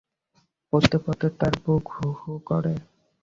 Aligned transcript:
পড়তে-পড়তে 0.73 1.27
তাঁর 1.39 1.53
বুক 1.63 1.85
হুহু 1.95 2.31
করে। 2.47 2.73